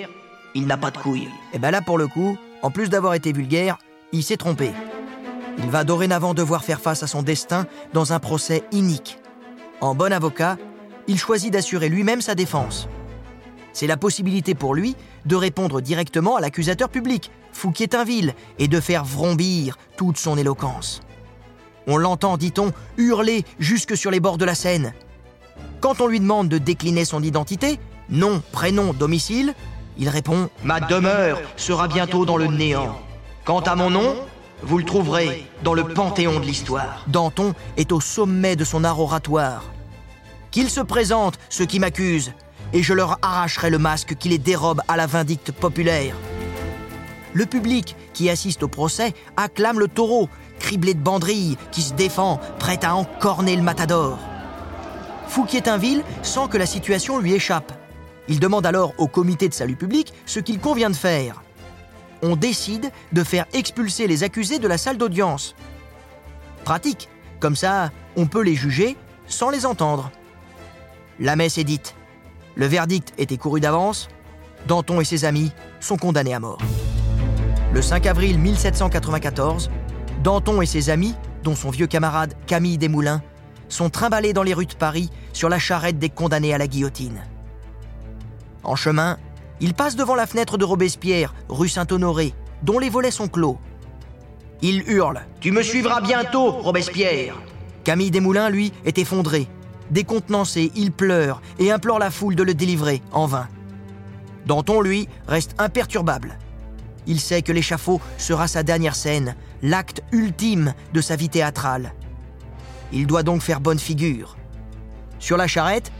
[0.53, 1.29] il n'a pas de couilles.
[1.53, 3.77] Et ben là, pour le coup, en plus d'avoir été vulgaire,
[4.12, 4.71] il s'est trompé.
[5.58, 9.17] Il va dorénavant devoir faire face à son destin dans un procès inique.
[9.82, 10.58] En bon avocat,
[11.08, 12.88] il choisit d'assurer lui-même sa défense.
[13.73, 19.03] C'est la possibilité pour lui de répondre directement à l'accusateur public, Fouquier-Tinville, et de faire
[19.03, 21.01] vrombir toute son éloquence.
[21.88, 24.93] On l'entend, dit-on, hurler jusque sur les bords de la Seine.
[25.81, 29.53] Quand on lui demande de décliner son identité, nom, prénom, domicile,
[29.97, 32.97] il répond⁇ Ma demeure sera bientôt dans le néant.
[33.43, 34.15] Quant à mon nom,
[34.62, 37.03] vous le trouverez dans le panthéon de l'histoire.
[37.07, 39.65] Danton est au sommet de son art oratoire.
[40.51, 42.33] Qu'il se présente, ceux qui m'accusent,
[42.73, 46.15] et je leur arracherai le masque qui les dérobe à la vindicte populaire.
[47.33, 52.39] Le public qui assiste au procès acclame le taureau, criblé de banderilles, qui se défend,
[52.59, 54.19] prêt à encorner le matador.
[55.27, 57.71] Fouquier-Tinville sent que la situation lui échappe.
[58.27, 61.41] Il demande alors au comité de salut public ce qu'il convient de faire.
[62.21, 65.55] On décide de faire expulser les accusés de la salle d'audience.
[66.63, 67.09] Pratique,
[67.39, 68.95] comme ça, on peut les juger
[69.27, 70.12] sans les entendre.
[71.19, 71.95] La messe est dite.
[72.56, 74.10] Le verdict était couru d'avance.
[74.68, 76.60] Danton et ses amis sont condamnés à mort.
[77.74, 79.72] Le 5 avril 1794,
[80.24, 83.22] Danton et ses amis, dont son vieux camarade Camille Desmoulins,
[83.68, 87.24] sont trimballés dans les rues de Paris sur la charrette des condamnés à la guillotine.
[88.63, 89.18] En chemin,
[89.60, 93.58] ils passent devant la fenêtre de Robespierre, rue Saint-Honoré, dont les volets sont clos.
[94.62, 97.36] Il hurle Tu me suivras bientôt, Robespierre
[97.84, 99.50] Camille Desmoulins, lui, est effondré.
[99.93, 103.47] Décontenancé, il pleure et implore la foule de le délivrer, en vain.
[104.47, 106.39] Danton, lui, reste imperturbable.
[107.06, 111.93] Il sait que l'échafaud sera sa dernière scène, l'acte ultime de sa vie théâtrale.
[112.91, 114.36] Il doit donc faire bonne figure.
[115.19, 115.91] Sur la charrette,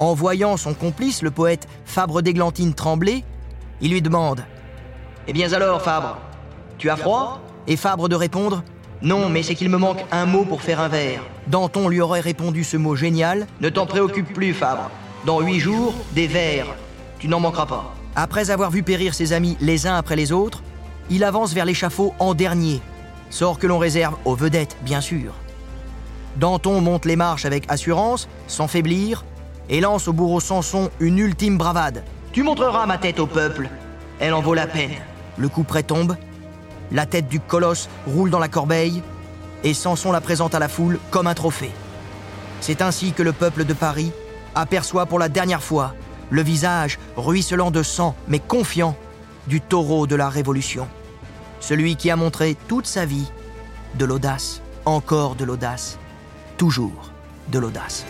[0.00, 3.24] en voyant son complice, le poète Fabre d'Églantine trembler,
[3.80, 4.44] il lui demande
[5.26, 6.18] Eh bien alors, Fabre,
[6.76, 7.40] tu as froid?
[7.66, 8.62] Et Fabre de répondre
[9.02, 11.22] Non, mais c'est qu'il me manque un mot pour faire un vers.
[11.46, 14.90] Danton lui aurait répondu ce mot génial Ne t'en préoccupe plus, Fabre.
[15.24, 16.66] Dans huit jours, des vers.
[17.18, 17.94] Tu n'en manqueras pas.
[18.14, 20.62] Après avoir vu périr ses amis les uns après les autres,
[21.08, 22.80] il avance vers l'échafaud en dernier,
[23.30, 25.32] sort que l'on réserve aux vedettes, bien sûr.
[26.36, 29.24] Danton monte les marches avec assurance, sans faiblir,
[29.68, 32.04] et lance au bourreau Samson une ultime bravade.
[32.32, 33.68] Tu montreras ma tête au peuple,
[34.18, 34.90] elle en vaut la peine.
[35.36, 36.16] Le coup près tombe,
[36.92, 39.02] la tête du colosse roule dans la corbeille,
[39.64, 41.72] et Samson la présente à la foule comme un trophée.
[42.60, 44.12] C'est ainsi que le peuple de Paris
[44.54, 45.94] aperçoit pour la dernière fois
[46.30, 48.96] le visage ruisselant de sang, mais confiant,
[49.46, 50.86] du taureau de la Révolution.
[51.60, 53.30] Celui qui a montré toute sa vie
[53.96, 55.98] de l'audace, encore de l'audace,
[56.56, 57.10] toujours
[57.48, 58.04] de l'audace.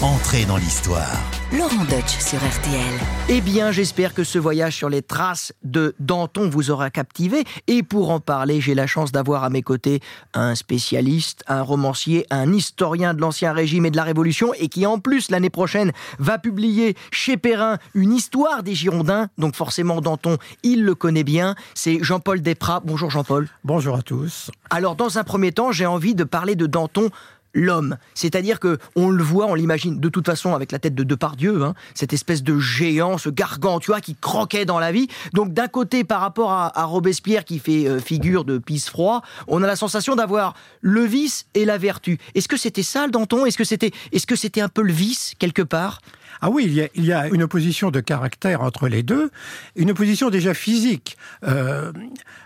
[0.00, 1.18] Entrez dans l'histoire.
[1.52, 3.00] Laurent Deutsch sur RTL.
[3.28, 7.44] Eh bien, j'espère que ce voyage sur les traces de Danton vous aura captivé.
[7.68, 10.00] Et pour en parler, j'ai la chance d'avoir à mes côtés
[10.34, 14.86] un spécialiste, un romancier, un historien de l'Ancien Régime et de la Révolution, et qui
[14.86, 19.28] en plus, l'année prochaine, va publier chez Perrin une histoire des Girondins.
[19.38, 21.54] Donc forcément, Danton, il le connaît bien.
[21.74, 22.82] C'est Jean-Paul Desprats.
[22.84, 23.48] Bonjour Jean-Paul.
[23.62, 24.50] Bonjour à tous.
[24.68, 27.10] Alors, dans un premier temps, j'ai envie de parler de Danton
[27.56, 27.96] l'homme.
[28.14, 31.64] C'est-à-dire que on le voit, on l'imagine de toute façon avec la tête de Depardieu,
[31.64, 35.08] hein, cette espèce de géant, ce gargantua qui croquait dans la vie.
[35.32, 39.62] Donc d'un côté, par rapport à, Robespierre qui fait euh, figure de pisse froid, on
[39.62, 42.18] a la sensation d'avoir le vice et la vertu.
[42.34, 43.46] Est-ce que c'était ça le Danton?
[43.46, 46.00] Est-ce que c'était, est-ce que c'était un peu le vice quelque part?
[46.40, 49.30] Ah oui, il y, a, il y, a, une opposition de caractère entre les deux,
[49.74, 51.16] une opposition déjà physique.
[51.44, 51.92] Euh,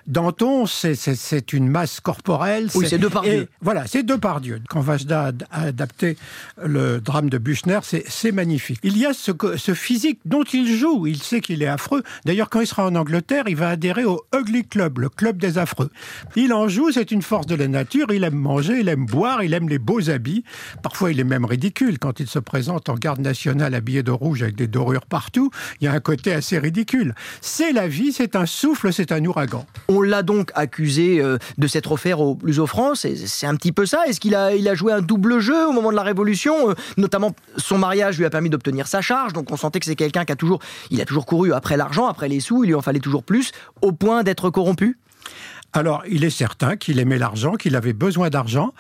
[0.06, 2.68] Danton, c'est une masse corporelle.
[2.74, 3.48] Oui, c'est deux par Dieu.
[3.60, 4.60] Voilà, c'est deux par Dieu.
[4.68, 6.16] Quand Vajda a adapté
[6.62, 8.80] le drame de Buchner, c'est magnifique.
[8.82, 11.06] Il y a ce, ce, physique dont il joue.
[11.06, 12.02] Il sait qu'il est affreux.
[12.24, 15.58] D'ailleurs, quand il sera en Angleterre, il va adhérer au Ugly Club, le club des
[15.58, 15.90] affreux.
[16.36, 18.06] Il en joue, c'est une force de la nature.
[18.12, 20.44] Il aime manger, il aime boire, il aime les beaux habits.
[20.82, 24.42] Parfois, il est même ridicule quand il se présente en garde nationale habillé de rouge
[24.42, 25.50] avec des dorures partout.
[25.80, 27.14] Il y a un côté assez ridicule.
[27.40, 29.66] C'est la vie, c'est un souffle, c'est un ouragan.
[29.88, 32.94] On l'a donc accusé euh, de s'être offert au plus offrant.
[32.94, 34.06] C'est un petit peu ça.
[34.06, 37.34] Est-ce qu'il a, a joué un double jeu au moment de la Révolution euh, Notamment,
[37.56, 39.32] son mariage lui a permis d'obtenir sa charge.
[39.32, 42.06] Donc on sentait que c'est quelqu'un qui a toujours, il a toujours couru après l'argent,
[42.06, 42.64] après les sous.
[42.64, 44.98] Il lui en fallait toujours plus, au point d'être corrompu?
[45.72, 48.74] Alors, il est certain qu'il aimait l'argent, qu'il avait besoin d'argent,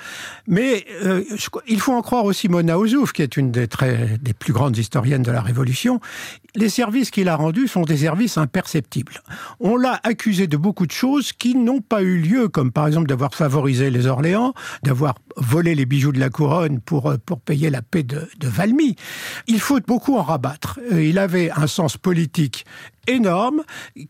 [0.48, 1.22] mais euh,
[1.68, 4.76] il faut en croire aussi Mona Ozouf, qui est une des, très, des plus grandes
[4.76, 6.00] historiennes de la Révolution.
[6.56, 9.22] Les services qu'il a rendus sont des services imperceptibles.
[9.60, 13.06] On l'a accusé de beaucoup de choses qui n'ont pas eu lieu, comme par exemple
[13.06, 17.82] d'avoir favorisé les Orléans, d'avoir volé les bijoux de la couronne pour, pour payer la
[17.82, 18.96] paix de, de Valmy.
[19.46, 20.78] Il faut beaucoup en rabattre.
[20.92, 22.64] Euh, il avait un sens politique
[23.06, 23.62] énorme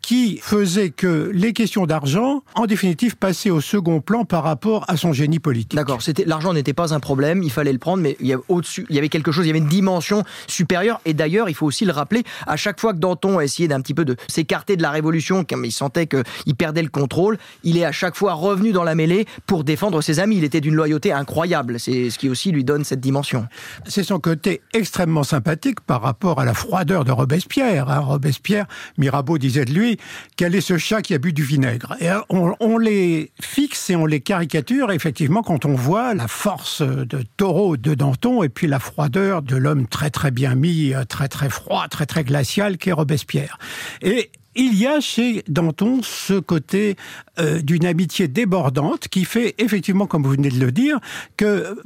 [0.03, 4.97] qui faisait que les questions d'argent, en définitive, passaient au second plan par rapport à
[4.97, 5.75] son génie politique.
[5.75, 8.87] D'accord, l'argent n'était pas un problème, il fallait le prendre, mais il y avait au-dessus,
[8.91, 11.01] il y avait quelque chose, il y avait une dimension supérieure.
[11.05, 13.81] Et d'ailleurs, il faut aussi le rappeler, à chaque fois que Danton a essayé d'un
[13.81, 17.79] petit peu de s'écarter de la Révolution, comme il sentait qu'il perdait le contrôle, il
[17.79, 20.37] est à chaque fois revenu dans la mêlée pour défendre ses amis.
[20.37, 21.79] Il était d'une loyauté incroyable.
[21.79, 23.47] C'est ce qui aussi lui donne cette dimension.
[23.87, 27.89] C'est son côté extrêmement sympathique par rapport à la froideur de Robespierre.
[27.89, 28.01] Hein.
[28.01, 28.67] Robespierre
[28.99, 29.99] Mirabeau disait de lui
[30.37, 31.97] quel est ce chat qui a bu du vinaigre?
[32.01, 36.83] Et on, on, les fixe et on les caricature effectivement quand on voit la force
[36.83, 41.29] de taureau de Danton et puis la froideur de l'homme très très bien mis, très
[41.29, 43.59] très froid, très très glacial qu'est Robespierre.
[44.03, 46.97] Et il y a chez Danton ce côté
[47.39, 50.99] euh, d'une amitié débordante qui fait effectivement, comme vous venez de le dire,
[51.37, 51.77] que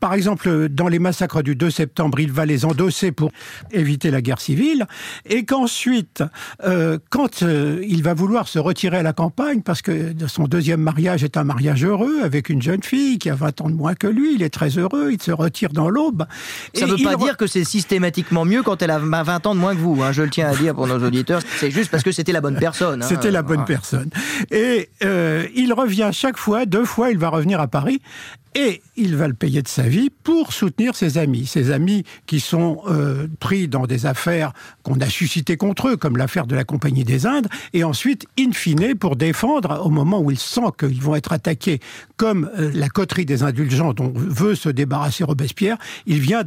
[0.00, 3.30] par exemple, dans les massacres du 2 septembre, il va les endosser pour
[3.70, 4.86] éviter la guerre civile,
[5.26, 6.24] et qu'ensuite,
[6.64, 10.80] euh, quand euh, il va vouloir se retirer à la campagne, parce que son deuxième
[10.80, 13.94] mariage est un mariage heureux, avec une jeune fille qui a 20 ans de moins
[13.94, 16.24] que lui, il est très heureux, il se retire dans l'aube.
[16.74, 19.60] Ça ne veut pas dire que c'est systématiquement mieux quand elle a 20 ans de
[19.60, 22.02] moins que vous, hein, je le tiens à dire pour nos auditeurs, c'est juste parce
[22.02, 23.02] que c'était la bonne personne.
[23.02, 23.06] Hein.
[23.06, 24.10] C'était la bonne personne.
[24.50, 28.00] Et euh, il revient chaque fois, deux fois, il va revenir à Paris,
[28.54, 31.46] et il va le payer de sa vie pour soutenir ses amis.
[31.46, 36.16] Ses amis qui sont euh, pris dans des affaires qu'on a suscitées contre eux, comme
[36.16, 40.30] l'affaire de la Compagnie des Indes, et ensuite, in fine, pour défendre, au moment où
[40.30, 41.80] il sent qu'ils vont être attaqués,
[42.16, 46.42] comme euh, la coterie des indulgents dont veut se débarrasser Robespierre, il vient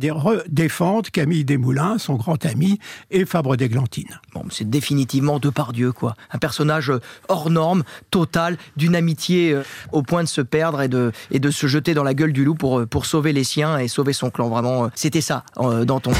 [0.47, 2.79] défendre Camille Desmoulins, son grand ami,
[3.11, 4.19] et Fabre d'Églantine.
[4.33, 6.15] Bon, c'est définitivement Depardieu, quoi.
[6.31, 6.91] Un personnage
[7.29, 9.63] hors norme, total, d'une amitié euh,
[9.93, 12.85] au point de se perdre et de se jeter dans la gueule du loup pour,
[12.87, 14.49] pour sauver les siens et sauver son clan.
[14.49, 16.11] Vraiment, c'était ça, euh, Danton.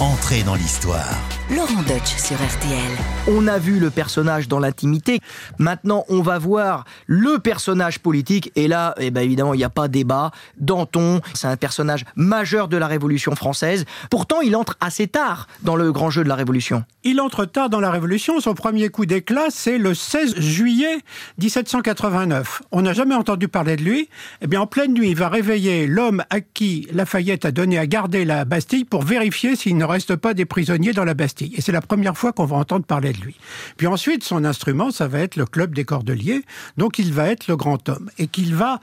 [0.00, 1.14] Entrez dans l'histoire.
[1.54, 2.96] Laurent Deutsch sur RTL.
[3.28, 5.20] On a vu le personnage dans l'intimité.
[5.58, 8.52] Maintenant, on va voir le personnage politique.
[8.56, 10.30] Et là, eh ben, évidemment, il n'y a pas débat.
[10.58, 13.84] Danton, c'est un personnage majeur de la Révolution française.
[14.10, 16.84] Pourtant, il entre assez tard dans le grand jeu de la Révolution.
[17.02, 18.40] Il entre tard dans la Révolution.
[18.40, 20.98] Son premier coup d'éclat, c'est le 16 juillet
[21.38, 22.60] 1789.
[22.72, 24.10] On n'a jamais entendu parler de lui.
[24.42, 27.86] Eh bien, en pleine nuit, il va réveiller l'homme à qui Lafayette a donné à
[27.86, 31.54] garder la Bastille pour vérifier s'il ne reste pas des prisonniers dans la Bastille.
[31.56, 33.36] Et c'est la première fois qu'on va entendre parler de lui.
[33.78, 36.42] Puis ensuite, son instrument, ça va être le club des Cordeliers.
[36.76, 38.10] Donc il va être le grand homme.
[38.18, 38.78] Et qu'il va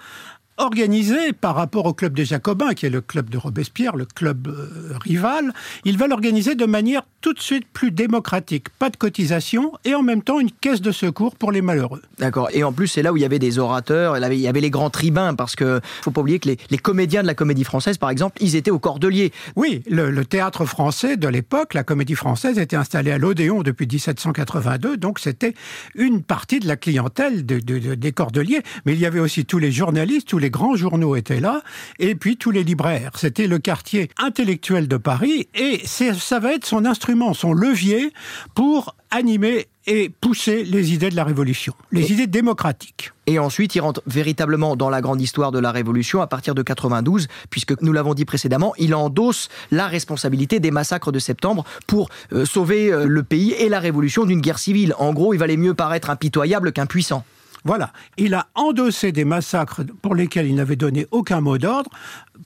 [0.58, 4.48] organiser par rapport au club des Jacobins, qui est le club de Robespierre, le club
[4.48, 5.54] euh, rival,
[5.86, 8.70] il va l'organiser de manière tout de suite plus démocratique.
[8.80, 12.02] Pas de cotisation et en même temps une caisse de secours pour les malheureux.
[12.20, 12.48] D'accord.
[12.54, 14.70] Et en plus, c'est là où il y avait des orateurs, il y avait les
[14.70, 18.12] grands tribuns, parce que faut pas oublier que les, comédiens de la comédie française, par
[18.12, 19.34] exemple, ils étaient au Cordelier.
[19.58, 24.96] Oui, le, théâtre français de l'époque, la comédie française, était installée à l'Odéon depuis 1782,
[24.96, 25.54] donc c'était
[25.96, 28.62] une partie de la clientèle des Cordeliers.
[28.86, 31.62] Mais il y avait aussi tous les journalistes, tous les grands journaux étaient là,
[32.00, 33.12] et puis tous les libraires.
[33.16, 38.12] C'était le quartier intellectuel de Paris, et ça va être son instrument, son levier
[38.56, 43.12] pour animer et pousser les idées de la Révolution, les idées démocratiques.
[43.26, 46.62] Et ensuite, il rentre véritablement dans la grande histoire de la Révolution à partir de
[46.62, 52.10] 92, puisque nous l'avons dit précédemment, il endosse la responsabilité des massacres de septembre pour
[52.34, 54.94] euh, sauver euh, le pays et la Révolution d'une guerre civile.
[55.00, 57.24] En gros, il valait mieux paraître impitoyable qu'impuissant.
[57.68, 61.90] Voilà, il a endossé des massacres pour lesquels il n'avait donné aucun mot d'ordre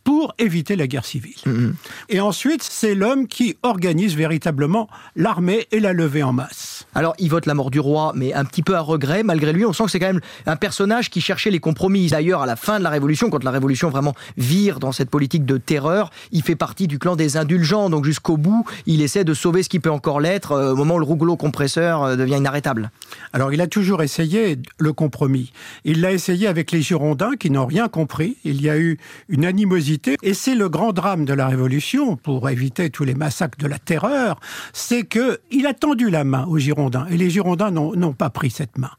[0.04, 1.36] pour éviter la guerre civile.
[1.46, 1.74] Mm-hmm.
[2.10, 6.88] Et ensuite, c'est l'homme qui organise véritablement l'armée et la levée en masse.
[6.96, 9.22] Alors, il vote la mort du roi, mais un petit peu à regret.
[9.22, 12.08] Malgré lui, on sent que c'est quand même un personnage qui cherchait les compromis.
[12.08, 15.46] D'ailleurs, à la fin de la Révolution, quand la Révolution vraiment vire dans cette politique
[15.46, 17.92] de terreur, il fait partie du clan des indulgents.
[17.92, 20.96] Donc, jusqu'au bout, il essaie de sauver ce qui peut encore l'être euh, au moment
[20.96, 22.92] où le rouleau compresseur euh, devient inarrêtable.
[23.34, 25.11] Alors, il a toujours essayé le compromis
[25.86, 28.38] il l'a essayé avec les Girondins qui n'ont rien compris.
[28.44, 28.98] Il y a eu
[29.30, 30.18] une animosité.
[30.24, 33.80] Et c'est le grand drame de la Révolution, pour éviter tous les massacres de la
[33.80, 34.40] terreur,
[34.74, 37.08] c'est qu'il a tendu la main aux Girondins.
[37.10, 38.92] Et les Girondins n'ont pas pris cette main.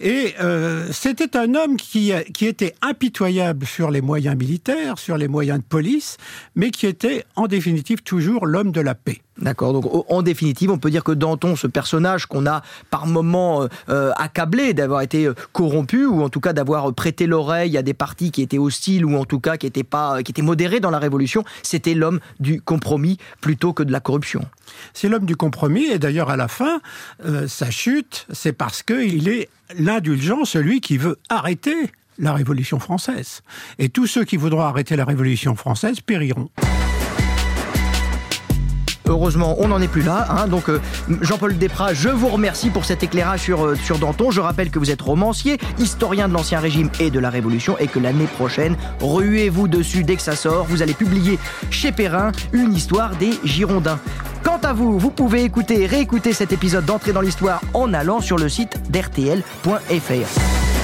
[0.00, 5.28] Et euh, c'était un homme qui, qui était impitoyable sur les moyens militaires, sur les
[5.28, 6.18] moyens de police,
[6.54, 9.22] mais qui était en définitive toujours l'homme de la paix.
[9.38, 9.74] D'accord.
[9.74, 13.68] Donc, en définitive, on peut dire que Danton, ce personnage qu'on a par moments euh,
[13.90, 18.30] euh, accablé d'avoir été corrompu ou en tout cas d'avoir prêté l'oreille à des partis
[18.30, 20.98] qui étaient hostiles ou en tout cas qui étaient pas, qui étaient modérés dans la
[20.98, 24.46] Révolution, c'était l'homme du compromis plutôt que de la corruption.
[24.94, 26.80] C'est l'homme du compromis et d'ailleurs à la fin,
[27.46, 33.42] sa chute, c'est parce qu'il est l'indulgent, celui qui veut arrêter la Révolution française.
[33.78, 36.50] Et tous ceux qui voudront arrêter la Révolution française périront.
[39.08, 40.26] Heureusement, on n'en est plus là.
[40.30, 40.48] Hein.
[40.48, 40.80] donc, euh,
[41.20, 44.30] Jean-Paul Desprats, je vous remercie pour cet éclairage sur, euh, sur Danton.
[44.30, 47.86] Je rappelle que vous êtes romancier, historien de l'Ancien Régime et de la Révolution, et
[47.86, 50.66] que l'année prochaine, ruez-vous dessus dès que ça sort.
[50.68, 51.38] Vous allez publier
[51.70, 53.98] chez Perrin une histoire des Girondins.
[54.42, 58.20] Quant à vous, vous pouvez écouter et réécouter cet épisode d'entrée dans l'histoire en allant
[58.20, 60.75] sur le site d'RTL.fr.